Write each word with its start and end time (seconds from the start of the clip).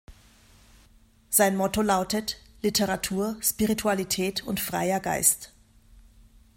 Sein 1.29 1.55
Motto 1.55 1.83
lautet: 1.83 2.37
„Literatur, 2.63 3.37
Spiritualität 3.43 4.41
und 4.43 4.59
freier 4.59 4.99
Geist“. 4.99 5.53